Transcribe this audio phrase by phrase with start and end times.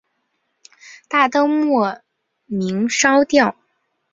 [1.07, 2.01] 大灯莫
[2.47, 3.55] 名烧掉